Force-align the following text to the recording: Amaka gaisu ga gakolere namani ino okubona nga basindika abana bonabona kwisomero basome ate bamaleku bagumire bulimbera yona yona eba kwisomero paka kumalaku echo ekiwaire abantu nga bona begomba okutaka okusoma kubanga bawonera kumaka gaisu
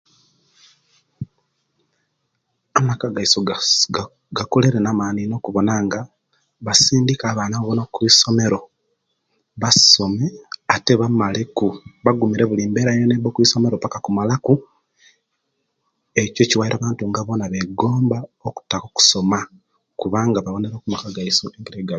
Amaka 2.79 3.05
gaisu 3.15 3.39
ga 3.95 4.03
gakolere 4.35 4.79
namani 4.81 5.19
ino 5.23 5.35
okubona 5.37 5.73
nga 5.85 5.99
basindika 6.65 7.25
abana 7.31 7.55
bonabona 7.57 7.83
kwisomero 7.93 8.59
basome 9.61 10.25
ate 10.75 10.93
bamaleku 11.01 11.67
bagumire 12.05 12.43
bulimbera 12.47 12.89
yona 12.91 13.01
yona 13.03 13.15
eba 13.17 13.29
kwisomero 13.35 13.75
paka 13.83 13.97
kumalaku 14.05 14.53
echo 16.21 16.39
ekiwaire 16.43 16.75
abantu 16.77 17.01
nga 17.07 17.21
bona 17.27 17.45
begomba 17.53 18.17
okutaka 18.47 18.85
okusoma 18.89 19.39
kubanga 19.99 20.39
bawonera 20.45 20.81
kumaka 20.83 21.15
gaisu 21.15 21.45